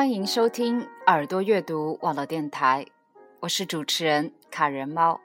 [0.00, 2.86] 欢迎收听耳朵阅读网络电台，
[3.40, 5.20] 我是主持人卡人猫。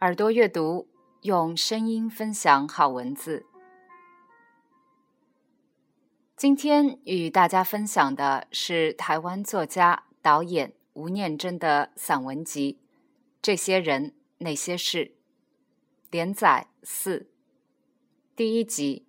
[0.00, 0.86] 耳朵阅读
[1.22, 3.46] 用声音分享好文字。
[6.36, 12.78] 今天与大家分享的是台湾作家、导演吴念真的散文集
[13.40, 15.06] 《这些人那些事》，
[16.10, 17.30] 连载四，
[18.36, 19.06] 第一集，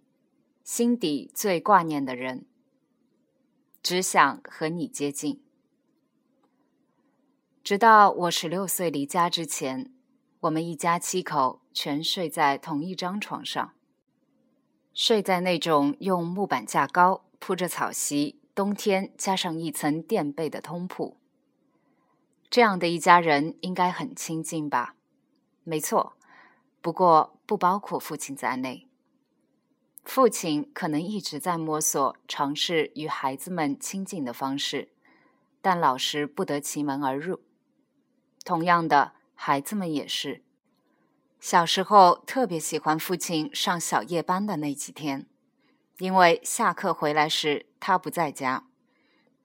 [0.63, 2.45] 心底最挂念的人。
[3.89, 5.41] 只想和你接近。
[7.63, 9.91] 直到我十六岁离家之前，
[10.41, 13.73] 我们一家七口全睡在同一张床上，
[14.93, 21.17] 睡在那种用木板架高、铺着草席、冬天加上一层垫被的通铺。
[22.47, 24.93] 这样的一家人应该很亲近吧？
[25.63, 26.13] 没错，
[26.79, 28.87] 不过不包括父亲在内。
[30.03, 34.89] 父亲可能一直在摸索、尝试与孩子们亲近的方式，
[35.61, 37.41] 但老是不得其门而入。
[38.43, 40.41] 同样的，孩子们也是。
[41.39, 45.27] 小时候特别喜欢父亲上小夜班的那几天，
[45.99, 48.65] 因为下课回来时他不在家。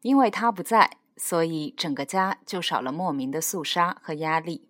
[0.00, 4.68] 因为他不在，所以整个家就少了莫名的肃杀和压力。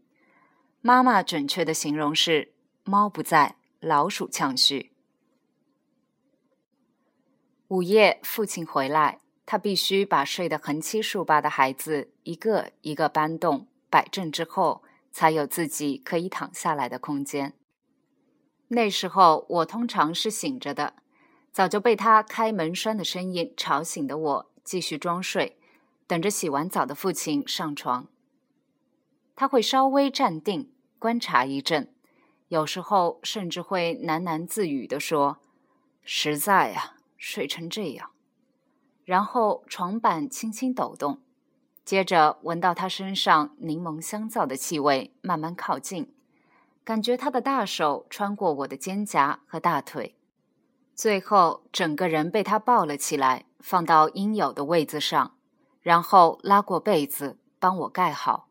[0.80, 2.52] 妈妈准确的形容是：
[2.84, 4.92] 猫不在，老鼠呛须。
[7.68, 17.54] 午夜，父亲回来，他必须把睡得横七竖八的孩子一个一个搬动、摆正之后，才有自己可以躺下来的空间。
[18.68, 20.92] 那时候，我通常是醒着的，
[21.50, 25.56] 早就被他开门栓的声音吵醒的我，继续装睡，
[26.06, 28.08] 等着洗完澡的父亲上床。
[29.34, 31.94] 他会稍微站定，观察一阵，
[32.48, 35.38] 有时候甚至会喃喃自语地说
[36.04, 38.10] ：“实在呀。”睡成这样，
[39.04, 41.20] 然后床板轻轻抖动，
[41.84, 46.12] 接着闻到他身上柠檬香皂的气味，慢慢靠近，
[46.84, 50.14] 感觉他的大手穿过我的肩胛和大腿，
[50.94, 55.36] 最后整个人被他抱了起来，放到应有的位子上，
[55.80, 58.48] 然后拉过被子帮我盖好。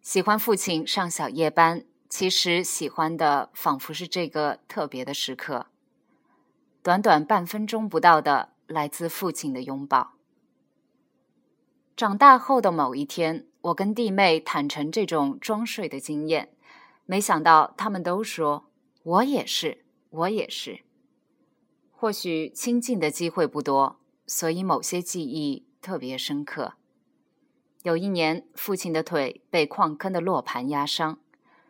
[0.00, 5.66] 喜欢父亲上小夜班，其实喜欢的仿佛是这个特别的时刻。
[6.86, 10.12] 短短半分钟不到的来自父亲的拥抱。
[11.96, 16.54] 长大后的某一天，我跟弟妹坦诚这种装睡的经验，
[17.04, 18.70] 没想到他们都说
[19.02, 20.84] 我也是，我也是。
[21.90, 26.74] 或许亲近的机会不多，所以某些记忆特别深刻。
[27.82, 31.18] 有一年，父亲的腿被矿坑的落盘压伤。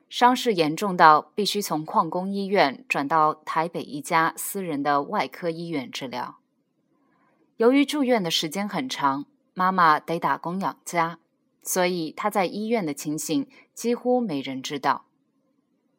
[0.08, 6.38] 伤势严重到必须从矿工医院转到台北一家私人的外科医院治疗。
[7.56, 11.18] 由于住院的时间很长，妈妈得打工养家，
[11.62, 15.06] 所以她在医院的情形几乎没人知道。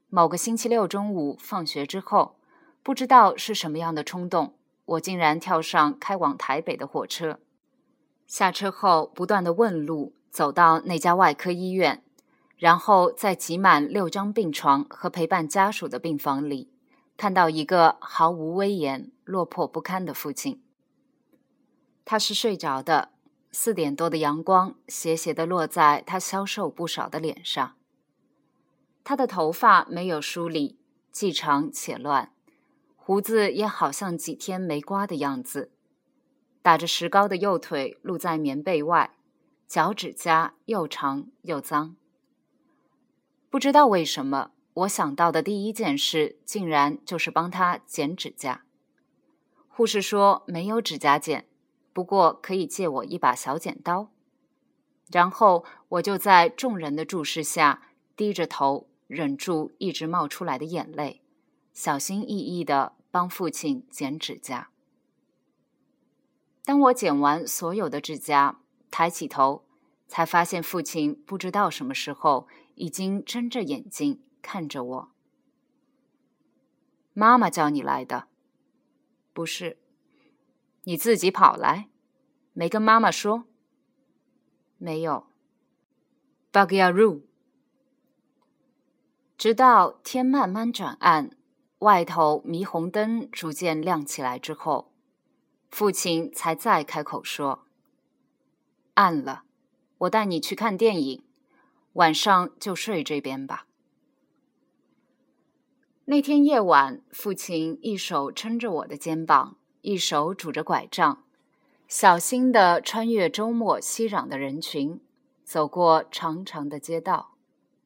[0.09, 2.37] 某个星期六中午放学之后，
[2.81, 4.53] 不知道是什么样的冲动，
[4.85, 7.39] 我竟然跳上开往台北的火车。
[8.25, 12.03] 下车后，不断的问路，走到那家外科医院。
[12.57, 16.71] 然后在挤满六张病床和陪伴家属的病房里，
[17.15, 20.61] 看到一个毫无威严、落魄不堪的父亲。
[22.03, 23.11] 他是睡着的，
[23.51, 27.75] 四点多的阳光斜斜地落在他消瘦不少的脸上。
[29.03, 30.79] 他的头发没有梳理，
[31.11, 32.31] 既长且乱，
[32.95, 35.71] 胡子也好像几天没刮的样子。
[36.61, 39.11] 打着石膏的右腿露在棉被外，
[39.67, 41.95] 脚趾甲又长又脏。
[43.49, 48.63] 不知道为什么，我想到的第一件事竟然就是帮他剪指甲。
[49.67, 51.47] 护士说没有指甲剪，
[51.93, 54.09] 不过可以借我一把小剪刀。
[55.11, 57.83] 然后我就在众人的注视下，
[58.15, 61.21] 低着头，忍住一直冒出来的眼泪，
[61.73, 64.69] 小心翼翼地帮父亲剪指甲。
[66.65, 68.59] 当我剪完所有的指甲，
[68.91, 69.63] 抬起头，
[70.07, 72.47] 才发现父亲不知道什么时候。
[72.79, 75.11] 已经睁着眼睛看着我。
[77.13, 78.27] 妈妈叫你来的，
[79.33, 79.79] 不是？
[80.83, 81.89] 你自己跑来，
[82.53, 83.45] 没跟妈妈说？
[84.77, 85.25] 没有。
[86.53, 87.23] Bagyaru。
[89.39, 91.31] 直到天慢慢转暗，
[91.79, 94.93] 外头霓虹灯逐渐亮起来之后，
[95.71, 97.65] 父亲才再开口说
[98.93, 99.45] ：“暗了，
[99.99, 101.23] 我带你去看电影。”
[101.93, 103.65] 晚上就睡这边吧。
[106.05, 111.23] 那天夜晚，父亲一手撑着我的肩膀，一手拄着拐杖，
[111.87, 115.01] 小心地穿越周末熙攘的人群，
[115.43, 117.33] 走过长长的街道，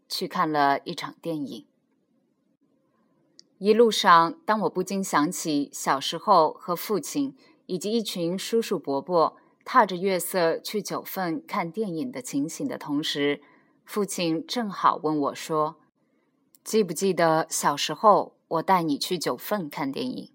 [0.10, 1.66] 去看了一场电影。
[3.58, 7.36] 一路上，当我不禁想起小时候和父亲
[7.68, 13.42] 以及一群叔叔伯伯踏着月色去九份看电影的情形的同时，
[13.86, 15.78] 父亲正好问我说
[16.64, 20.32] ：“记不记得小时候我带你去九份看电影？”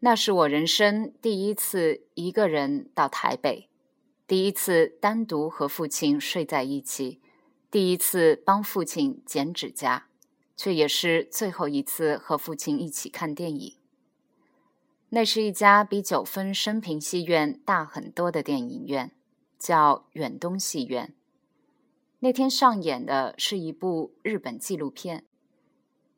[0.00, 3.70] 那是我人生第一次一个人到台北，
[4.26, 7.20] 第一次单独和父亲睡在一起，
[7.70, 10.08] 第一次帮父亲剪指甲，
[10.54, 13.76] 却也是最后一次和父亲一起看电影。
[15.14, 19.12] 那是一家比九分升平戏院大很多的电影院，
[19.60, 21.14] 叫远东戏院。
[22.18, 25.24] 那天上演的是一部日本纪录片，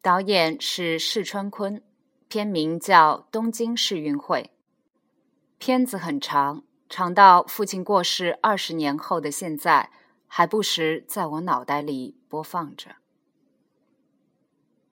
[0.00, 1.82] 导演是市川坤。
[2.28, 4.50] 片名叫《东京市运会》，
[5.58, 9.90] 片子很长，长到父亲过世二十年后的现在，
[10.26, 12.96] 还不时在我脑袋里播放着。